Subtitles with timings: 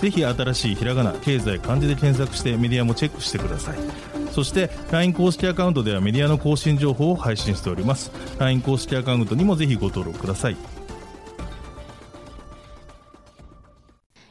[0.00, 3.78] ぜひ新しいひらがな経済漢字で検索してメディアもチェックしてください
[4.32, 10.56] そして LINE 公式アカウントではメディアの更新情報を配信しております LINE 公式アカウントにもぜひご登録ください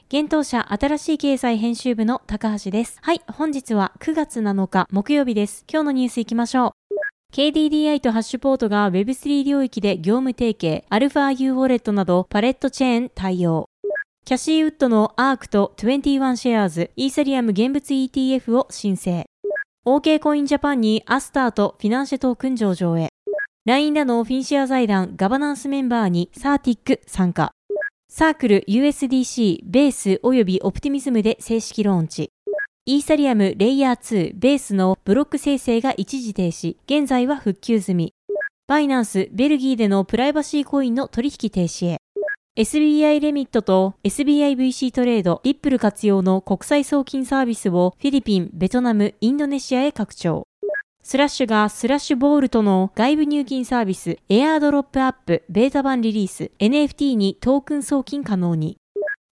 [0.07, 2.99] 現当社新しい経済編集部の高橋です。
[3.01, 5.65] はい、本日は9月7日木曜日です。
[5.67, 6.85] 今日のニュースいきましょう。
[7.35, 13.67] KDDI とハッシュポートが Web3 領域で業務提携、アルファ U ウォレットなどパレットチェーン対応。
[14.27, 19.25] キャシーウッドのアークと21シェアーズ、イーサリアム現物 ETF を申請。
[19.85, 23.09] OK コインジャパンにアスターとフィナンシェトークン上場へ。
[23.67, 27.51] LINE らのフィンシェア財団ガバナンスメンバーにサーティック参加。
[28.09, 32.31] サークル USDC ベース及びオプティミズムで正式ローンチ。
[32.87, 38.13] イーサリアムレイヤー2ベースのブロック生成が一時停止、現在は復旧済み。
[38.65, 41.97] バイナンスベルギーでのプライバシーコインの取引停止へ。
[42.57, 50.47] SBI レミットと SBIVC トレード、リップル活用の国際送金サービスをフィリピン、ベトナム、インドネシアへ拡張。
[51.03, 58.77] スラッシュがスラッシュボールとの外部入金サービスエアードロップアップベータ版リリース NFT にトークン送金可能に。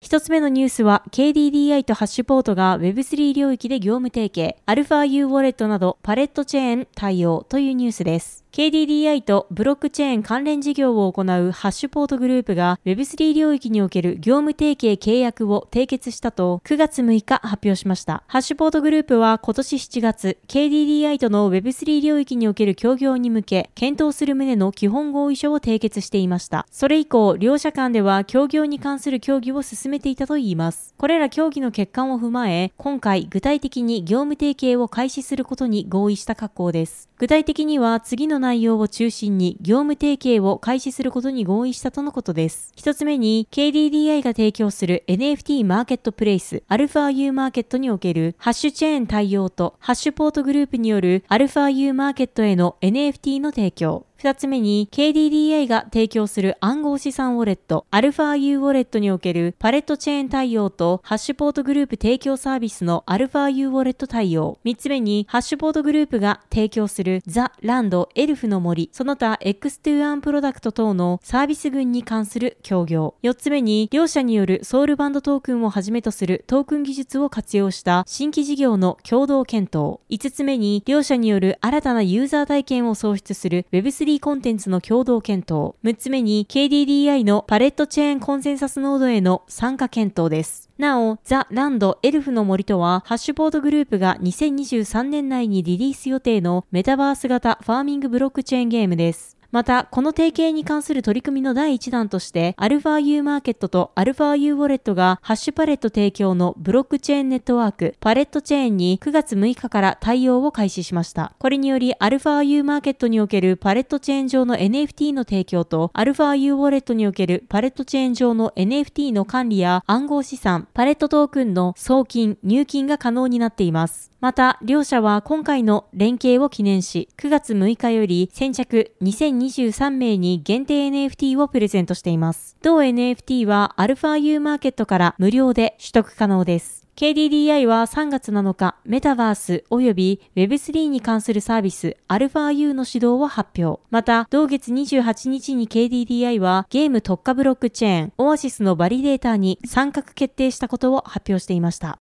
[0.00, 8.41] 一つ目のニュースは KDDI とハッシュポートが Web3 領域で業務提携、アルファ U ウォレットなどパレットチェーン対応というニュースです。
[8.53, 18.25] KDDI とブロックチェーン関連事業を行うハッシュポートグループが Web3 領域における業務提携契約を締結したと9月6日発表しました。
[18.27, 26.67] ハッシュポートグループは今年7月 KDDI との Web3 領域における協業に向け検討する旨の基本合意書を締結していました。
[26.70, 30.92] それ以降、両者間では協業に関する協議を進めていたといいます。
[30.98, 37.08] これら協議の欠陥を踏まえ、今回具体的に業務提携を開始することに合意した格好です。
[37.17, 42.73] 具体的には次の内容を中心に業務提携を開始することに合意したとのことです。
[42.77, 54.05] 一つ目に KDDI が提供する NFT マーケットプレイスアルファ U マーケットにおけるハッシュチェーン対応とハッシュポートグループによるアルファ U マーケットへの NFT の提供。
[54.22, 64.61] 二つ目に KDDI が提供する暗号資産ウォレット、アルファ U ウォレットにおけるパレットチェーン対応とハッシュポートグループ提供サービスのアルファ U ウォレット対応。
[64.62, 73.16] 三つ目にハッシュポートグループが提供するザ・ランド・エルフの森、その他 X2-1 プロダクト等のサービス群に関する協業。
[73.22, 79.98] 四つ目に両社によるソウルバンドトークンをはじめとするトークン技術を活用した新規事業の共同検討。
[80.08, 85.74] 五つ目に両社による新たなユーザー体験を創出する Web3 コンテンツの共同検討。
[85.84, 90.70] 6つ目に KDDI のパレットチェーンコンセンサスノードへの参加検討です。
[90.78, 99.42] なお、ザ・ランド・エルフの森とは、ハッシュボードグループが2023年内にリリース予定のメタバース型ファーミングブロックチェーンゲームです。
[99.52, 111.35] また、この提携に関する取り組みの第1弾として、アルファ U マーケットとアルファ U ウォレットがハッシュパレット提供のブロックチェーンネットワーク、パレットチェーンに9月6日から対応を開始しました。
[111.39, 124.11] これにより、アルファ U マーケットにおけるパレットチェーン上の NFT の提供と、アルファ U ウォレットにおけるパレットチェーン上の NFT の管理や暗号資産、パレットトークンの送金、入金が可能になっています。
[124.22, 132.56] また、両社は今回の連携を記念し、9月6日より先着2023名に限定 NFT をプレゼントしています。
[132.62, 136.87] 同 NFT は αU マーケットから無料で取得可能です。
[136.94, 143.82] KDDI は3月7日、メタバース及び Web3 に関するサービス αU の始動を発表。
[143.90, 151.99] また、同月28日に KDDI はゲーム特化ブロックチェーンオアシスのバリデーターに参画決定したことを発表していました。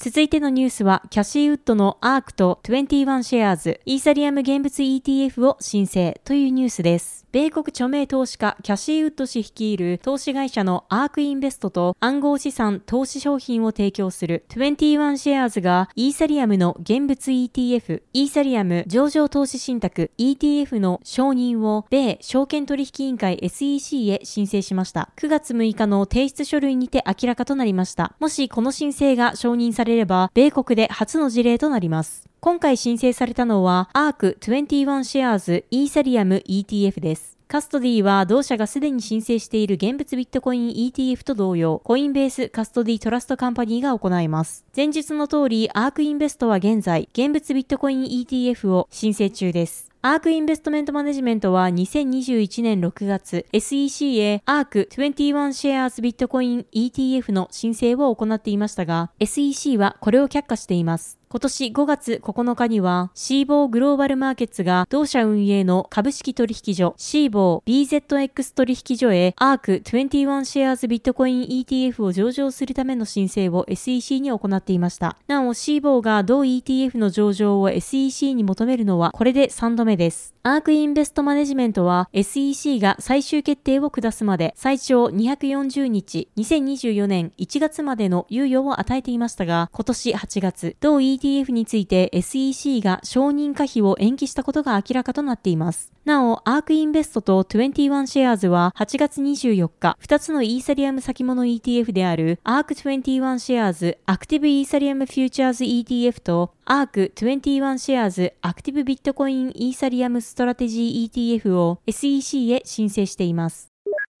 [0.00, 7.26] 続いてのニュースは、キャシーウッドのアークと21シェアーズ、イーサリアム現物 ETF を申請というニュースです。
[7.30, 25.10] 米国著名投資家キャシーウッド氏率いる投資会社のアークインベストと暗号資産投資商品を提供する21シェアーズがイーサリアムの現物 ETF、イーサリアム上場投資信託 ETF の承認を米証券取引委員会 SEC へ申請しました。
[25.16, 28.14] 9月6日の提出書類にて明らかとなりました。
[28.20, 32.28] もしこの申請が承認されれば、米国で初の事例となります。
[32.40, 37.38] 今回申請されたのは、アーク21シェアーズイーサリアム ETF です。
[37.48, 44.66] カストディは同社がすでに申請している現物ビットコイン ETF と同様、コインベースカストディトラストカンパニーが行います。
[44.76, 49.87] 前述の通り、アークインベストは現在、現物ビットコイン ETF を申請中です。
[50.00, 61.17] アークインベストメントマネジメントは2021年6月、SEC へアーク21シェアーズビットコイン ETF の申請を行っていましたが、SEC はこれを却下しています。
[61.30, 75.18] 今年5月9日には、シーボーグローバルマーケッツが同社運営の株式取引所、シーボー BZX 取引所へアーク21シェアーズビットコイン ETF を上場するための申請を SEC に行っていました。
[75.26, 80.37] なお、シーボーが同 ETF の上場を SEC に求めるのはこれで3度目です。
[80.50, 95.92] アークインベストマネジメントは SEC が最終決定を下すまで最長240日、2024年1月までの猶予を与えていましたが、今年8月、同 ETF について SEC が承認可否を延期したことが明らかとなっています。
[96.08, 113.68] なお、アークインベストと21シェアーズは8月24日、2つのイーサリアム先物 ETF であるアーク21シェアーズアクティブイーサリアムフューチャーズ ETF とアーク21シェアーズアクティブビットコインイーサリアムストラテジー ETF を SEC へ申請しています。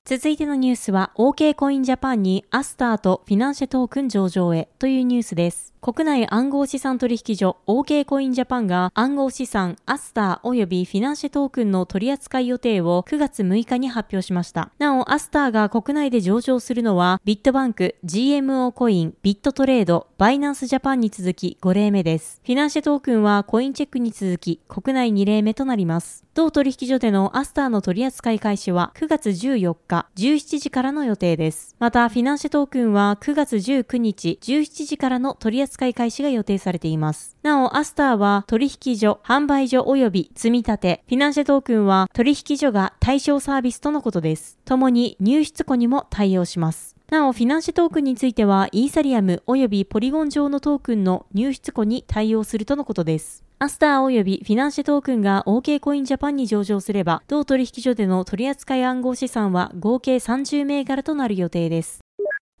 [0.04, 5.74] 続いてのニュースは OK コインジャパンにアスターとフィナンシェトークン上場へというニュースです。
[5.80, 14.70] 国内暗号資産取引所 OK コインジャパンが暗号資産アスター及びフィナンシェトークンの取扱い予定を9月6日に発表しました。
[14.78, 22.40] なお、アスターが国内で上場するのはビットバンク、GMO コイン、ビットトレード、バイナンスジャパンに続き5例目です。
[22.44, 26.24] フィナンシェトークンはコインチェックに続き国内2例目となります。
[26.34, 31.74] 同取引所でのアスターの取扱い開始は9月14日17時からの予定です。
[31.78, 37.36] また、フィナンシェトークンは9月19日17時からの取扱い開始が予定されています。
[37.42, 44.58] なお、アスターは取引所、販売所及び積み立て、フィナンシェトークンは取引所が対象サービスとのことです。
[44.64, 46.96] 共に入出庫にも対応します。
[47.10, 53.44] なお、フィナンシェトークンについては、イーサリアム及びポリゴン上のトークンの入出庫に対応するとのことです。
[53.60, 62.00] アスター及びフィナンシェトークンが OK コインジャパンに上場すれば、同取引所での取扱い暗号資産は合計30銘柄となる予定です。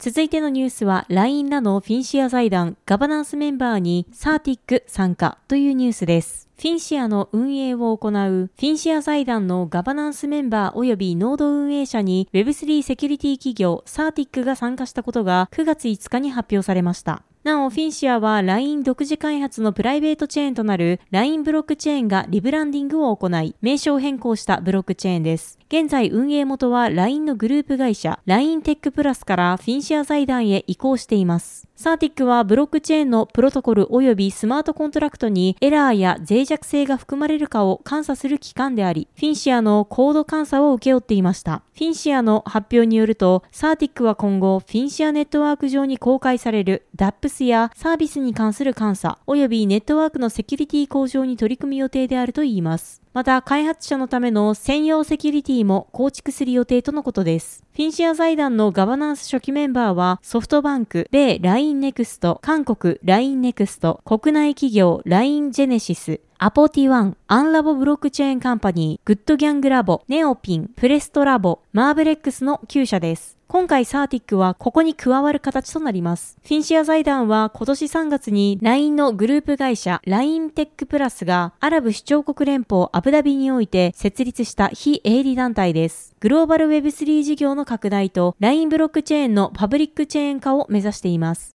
[0.00, 6.47] 続いてのニュースは LINE らのフィンシア財団ガバナンスメンバーにサーティック参加というニュースです。
[6.60, 17.22] フィンシアの運営を行うフィンシア財団のガバナンスメンバー及びノード運営者に Web3 セキュリティ企業サーティックが参加したことが9月5日に発表されました。
[17.44, 25.58] なお、フィンシアは LINE 独自開発のプライベートチェーンとなる LINE ブロックチェーンがリブランディングを行い、名称変更したブロックチェーンです。
[25.68, 31.68] 現在運営元は LINE のグループ会社 LINE テックプラスからフィンシア財団へ移行しています。
[31.76, 41.62] サーティックはブロックチェーンのプロトコル及びスマートコントラクトにエラーや脆弱性が含まれるかを監査する機関であり、フィンシアのコード監査を請け負っていました。
[41.74, 53.02] フィンシアの発表によると、サーティックは今後、フィンシアネットワーク上に公開される DApps やサービスに関する監査、及びネットワークのセキュリティ向上に取り組む予定であるといいます。
[53.18, 57.64] また、開発者のための専用セキュリティも構築する予定とのことです。
[57.72, 73.37] フィンシア財団のガバナンス初期メンバーは、ソフトバンク、米 LINE NEXT、韓国 LINE NEXT、国内企業 LINE ジェネシス、アポティワン、アンラボブロックチェーンカンパニー、グッドギャングラボ、ネオピン、プレストラボ、マーブレックスの9社です。
[73.50, 76.36] 今回サーティックはここに加わる形となります。
[76.42, 86.14] フィンシア財団は今年3月に LINE のグループ会社 LINE テックプラスがアラブ首長国連邦アブダビにおいて設立した非営利団体です。
[86.20, 91.52] グローバル Web3 事業の拡大と LINE ブロックチェーンのパブリックチェーン化を目指しています。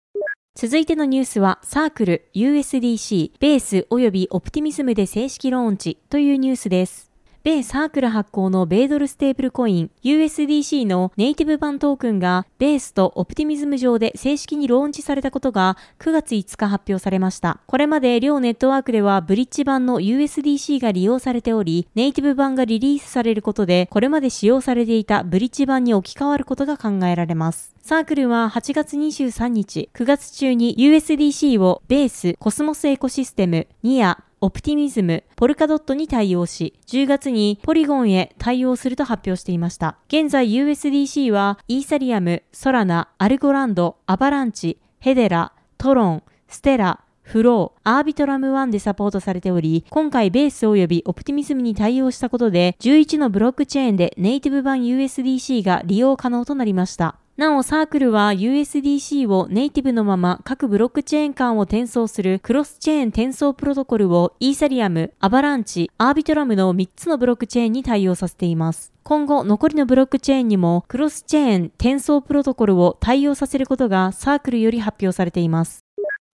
[0.55, 7.12] 続いてのニュースは、サークル、USDC、ベース及びオプティミズムで正式ローンチというニュースです。
[7.45, 17.59] 米サークル発行の米ドルステーブルコイン USDC のネイティブ版トークンがベースとオプティミズム上で正式にローンチされたことが9月5日発表されました。
[17.67, 27.72] これまで両ネットワークではブリッジ版の USDC が利用されており、ネイティブ版がリリースされることでこれまで使用されていたブリッジ版に置き換わることが考えられます。
[27.83, 39.97] サークルは8月23日、9月中に USDC をベース、コスモスエコシステム、ニア、オプティミズム、ポルカドットに対応し、10月にポリゴンへ対応すると発表していました。
[40.07, 57.17] 現在 USDC はイーサリアム、ソラナ、アルゴランド、アバランチ、ヘデラ、トロン、ステラ、フロー、アービトラム1でサポートされており、今回ベース及びオプティミズムに対応したことで、11のブロックチェーンでネイティブ版 USDC が利用可能となりました。
[57.35, 68.93] なおサークルは USDC をネイティブのまま各ブロックチェーン間を転送するクロスチェーン転送プロトコルをイーサリアム、アバランチ、アービトラムの3つのブロックチェーンに対応させています。
[69.01, 75.83] 今後、残りのブロックチェーンにもクロスチェーン転送プロトコルを対応させることがサークルより発表されています。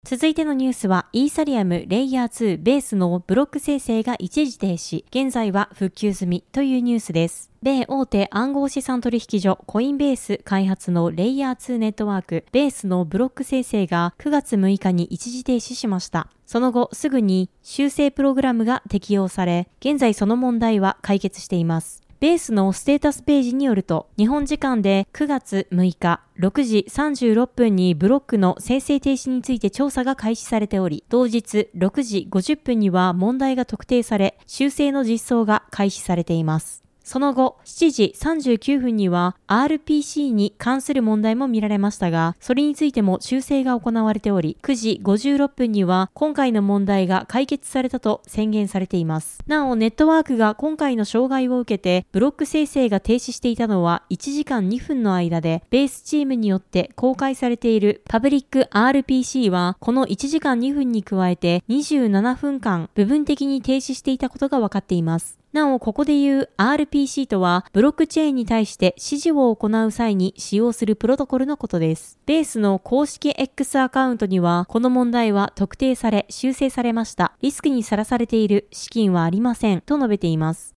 [0.06, 7.52] 続いてのニュースは、イーサリアムレイヤー2ベースのブロック生成が一時停止、現在は復旧済みというニュースです。
[7.62, 16.30] 米大手暗号資産取引所コインベース開発のレイヤー2ネットワークベースのブロック生成が9月6日に一時停止しました。
[16.46, 22.09] その後すぐに修正プログラムが適用され、現在その問題は解決しています。
[22.20, 36.89] ベースのステータスページによると、日本時間で9月6日6時36分にブロックの生成停止について調査が開始されており、同日6時50分には問題が特定され、修正の実装が開始されています。
[37.10, 49.40] その後、7時39分には RPC に関する問題も見られましたが、それについても修正が行われており、9時56分には今回の問題が解決されたと宣言されています。
[49.48, 65.39] なお、ネットワークが今回の障害を受けて、ブロック生成が停止していたのは1時間2分の間で、ベースチームによって公開されているパブリック RPC は、この1時間2分に加えて27分間部分的に停止していたことが分かっています。
[65.52, 72.20] なお、ここで言う RPC とは、ブロックチェーンに対して指示を行う際に使用するプロトコルのことです。
[72.28, 77.34] ベースの公式 X アカウントには、この問題は特定され、修正されました。
[77.42, 79.82] リスクにさらされている資金はありません。
[79.82, 80.76] と述べています。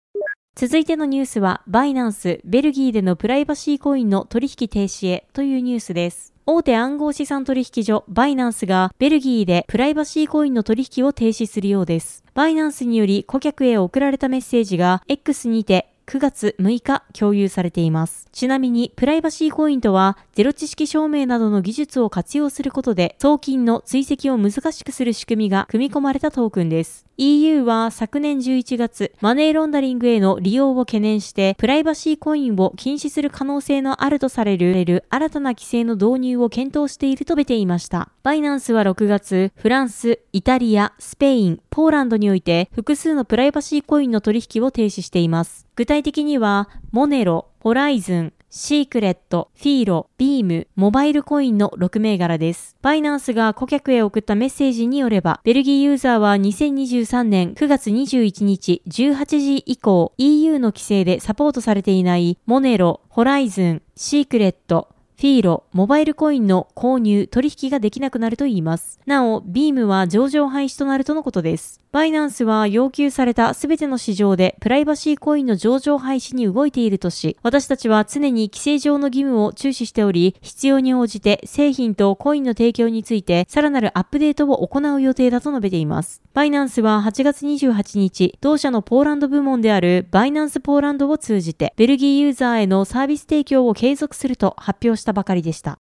[0.55, 6.30] 続いてのニュースは、バイナンス、ベルギーでのプライバシーコインの取引停止へというニュースです。
[6.47, 12.23] 大手暗号資産取引所バイナンスがベルギーでプライバシーコインの取引を停止するようです。
[12.33, 18.27] バイナンスにより顧客へ送られたメッセージが X にて9月6日共有されています。
[18.33, 27.05] ちなみに、プライバシーコインとは、ゼロ知識証明などの技術を活用することで、送金の追跡を難しくする仕組みが組み込まれたトークンです。
[27.17, 38.09] EU は昨年11月、マネーロンダリングへの利用を懸念して、プライバシーコインを禁止する可能性のあるとされる新たな規制の導入を検討していると述べていました。
[38.23, 45.67] バイナンスは6月、フランス、イタリア、スペイン、ポーランドにおいて複数のプライバシーコインの取引を停止しています。
[45.75, 52.75] 具体的には、モネロ、ホライズン、シークレット、フィーロ、ビーム、モバイルコインの6銘柄です。
[52.81, 64.89] バイナンスが顧客へ送ったメッセージによれば、ベルギーユーザーは2023年9月21日18時以降、EU の規制でサポートされていないモネロ、ホライズン、シークレット、
[65.21, 68.99] フィーロ、モバイルコインの購入、取引ができなくなるといいます。
[69.05, 71.79] なお、ビームは上場廃止となるとのことです。
[71.91, 86.21] バイナンスは要求されたすべての市場でプライバシーコインの上場廃止に動いているとし、私たちは常に規制上の義務を注視しており、必要に応じて製品とコインの提供についてさらなるアップデートを行う予定だと述べています。
[86.33, 95.77] バイナンスは8月28日、同社のポーランド部門であるバイナンスポーランドを通じて、ベルギーユーザーへのサービス提供を継続すると発表したばかりでした。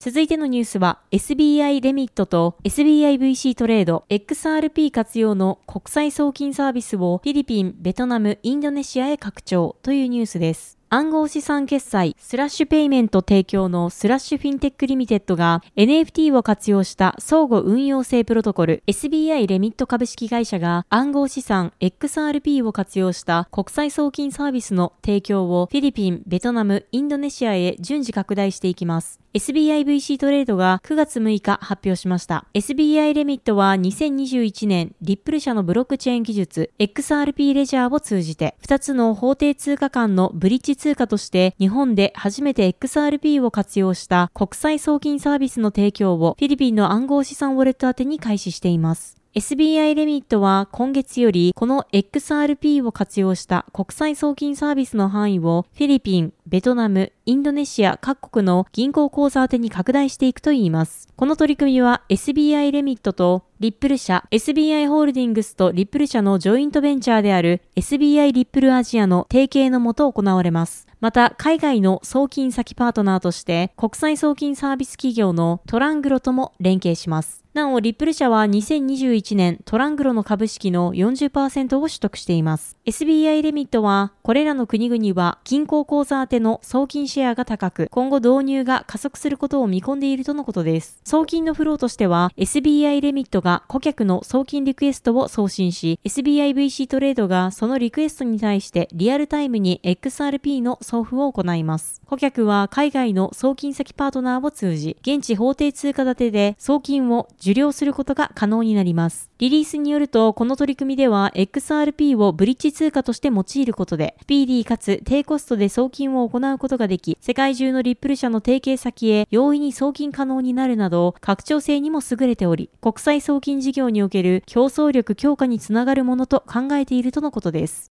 [0.00, 10.78] 続いてのニュースは SBI レミットと SBIVC トレード XRP 活用の国際送金サービスをフィリピン、ベトナム、インドネシアへ拡張というニュースです。
[10.90, 29.20] 暗号資産決済スラッシュペイメント提供のスラッシュフィンテックリミテッドが NFT を活用した相互運用性プロトコル SBI レミット株式会社が暗号資産 XRP を活用した国際送金サービスの提供をフィリピン、ベトナム、インドネシアへ順次拡大していきます。
[29.34, 32.46] SBIVC トレードが9月6日発表しました。
[32.54, 49.17] SBI レミットは2021年リップル社のブロックチェーン技術 XRP レジャーを通じて2つの法定通貨間のブリッジ通貨として日本で初めて XRP を活用した国際送金サービスの提供をフィリピンの暗号資産ウォレット宛てに開始しています。
[49.34, 61.08] SBI レミットは今月よりこの XRP を活用した国際送金サービスの範囲をフィリピン、ベトナム、インドネシア各国の銀行口座宛てに拡大していくといいます。
[61.14, 70.86] この取り組みは SBI レミットとリップル社、SBI ホールディングスとリップル社のジョイントベンチャーである SBI リップルアジアの提携のもと行われます。
[71.00, 77.44] また、海外の送金先パートナーとして国際送金サービス企業のトラングロとも連携します。
[77.58, 82.76] なお、リップル社は2021年トラングロの株式の40%を取得しています。
[82.86, 91.00] SBI レミットは、これらの国々は銀行口座宛ての送金シェアが高く、今後導入が加速することを見込んでいるとのことです。
[91.04, 102.00] 送金のフローとしては、SBI レミットが顧客の送金リクエストを送信し、SBIVC トレードがそのリクエストに対してリアルタイムに XRP の送付を行います。
[102.06, 109.30] 顧客は海外の送金先パートナーを通じ、現地法定通貨建てで送金を受領することが可能になります。
[109.38, 127.92] リリースによると、この取り組みでは XRP をブリッジ通貨として用いることで、PD かつ低コストで送金を行うことができ、世界中のリップル社の提携先へ容易に送金可能になるなど、拡張性にも優れており、国際送金事業における競争力強化につながるものと考えているとのことです。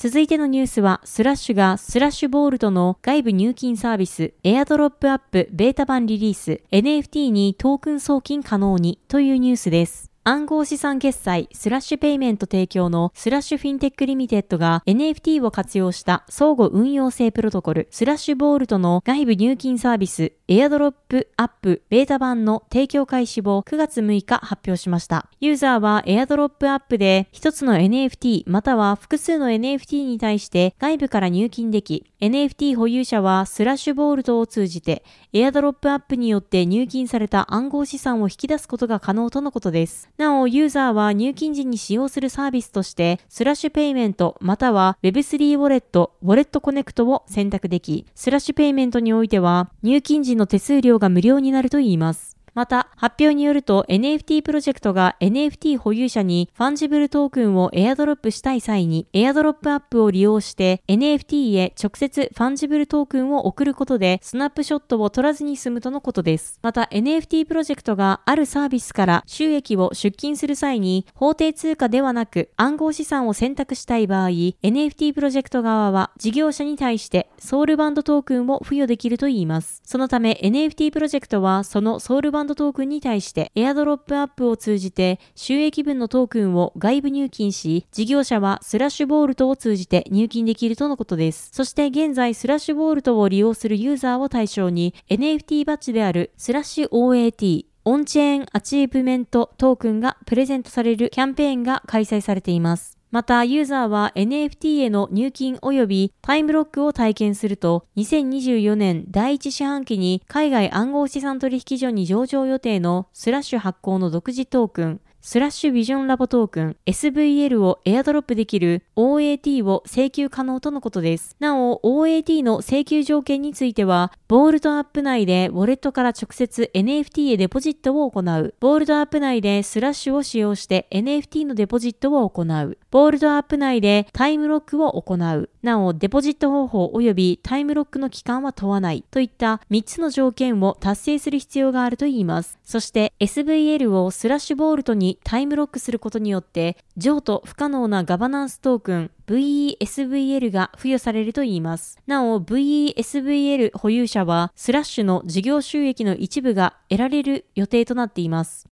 [0.00, 10.12] 続いてのニュースは、スラッシュがスラッシュボールトの外部入金サービス、エアドロップアップベータ版リリース、NFT にトークン送金可能にというニュースです。
[10.30, 25.30] 暗号資産決済スラッシュペイメント提供のスラッシュフィンテックリミテッドが NFT を活用した相互運用性プロトコルスラッシュボールトの外部入金サービスエアドロップアップベータ版の提供開始を9月6日発表しました。
[25.40, 40.10] ユーザーはエアドロップアップで一つの NFT または複数の NFT に対して外部から入金でき NFT 保有者はスラッシュボールトを通じてエアドロップアップによって入金された暗号資産を引き出すことが可能とのことです。
[40.18, 52.37] なお、ユーザーは入金時に使用するサービスとして、スラッシュペイメントまたは Web3 ウォレット、ウォレットコネクトを選択でき、スラッシュペイメントにおいては、入金時の手数料が無料になるといいます。
[52.58, 66.58] また、発表によると NFT プロジェクトが NFT 保有者にファンジブルトークンをエアドロップしたい際に、エアドロップアップを利用して NFT へ直接ファンジブルトークンを送ることで、スナップショットを取らずに済むとのことです。
[66.60, 79.80] また、NFT プロジェクトがあるサービスから収益を出金する際に、法定通貨ではなく暗号資産を選択したい場合、NFT プロジェクト側は事業者に対して Soulbound Token を付与できるといいます。
[79.84, 91.50] そのため NFT プロジェクトはその Soulbound Token に対してエアドロップアップを通じて収益分のトークンを外部入金し、事業者は Slash Vault を通じて入金できるとのことです。
[91.52, 102.97] そして現在 Slash Vault を利用するユーザーを対象に NFT バッジであるスラッシュ OAT オンチェーンアチーブメントトークンがプレゼントされるキャンペーンが開催されています。
[103.10, 121.36] また、ユーザーは NFT への入金及びタイムロックを体験すると、2024年第一四半期に海外暗号資産取引所に上場予定のスラッシュ発行の独自トークン、 Slash Vision Labs Token SVL をエアドロップできる OAT を請求可能とのことです。
[121.40, 128.54] なお、OAT の請求条件については、 Vault App 内でウォレットから直接 NFT へデポジットを行う。
[128.60, 132.78] Vault App 内でスラッシュを使用して NFT のデポジットを行う。
[132.90, 135.50] Vault App 内でタイムロックを行う。
[135.62, 142.58] なお、デポジット方法及びタイムロックの期間は問わないといった3つの条件を達成する必要があるといいます。
[142.64, 151.98] そして SVL を Slash Vault にタイムロックすることによって、譲渡不可能なガバナンストークン veSVL が付与されるといいます。
[152.06, 158.66] なお、VESVL 保有者は、スラッシュの事業収益の一部が得られる予定となっています。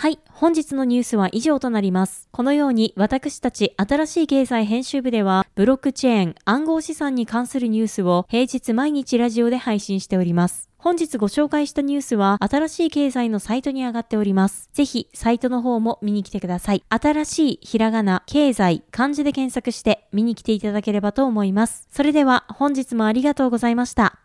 [0.00, 0.20] はい。
[0.30, 2.28] 本日のニュースは以上となります。
[2.30, 10.70] このように私たち新しい経済編集部では、ブロックチェーン、暗号資産に関するニュースを平日毎日ラジオで配信しております。
[10.76, 14.70] 本日ご紹介したニュースは新しい経済のサイトに上がっております。
[14.72, 16.84] ぜひサイトの方も見に来てください。
[16.88, 21.88] 新しいひらがな、経済、漢字で検索して見に来ていただければと思います。
[21.90, 24.20] それでは本日もありがとうございました。